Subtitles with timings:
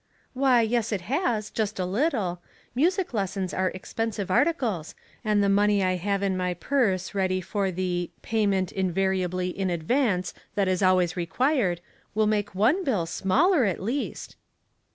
[0.43, 2.41] "Why, yes it has, just a little.
[2.73, 7.69] Music lessons are expensive articles, and the money I have in my purse ready for
[7.69, 11.81] the' payment invariably in advance' that is always required,
[12.15, 14.35] will make one bill smaller at least."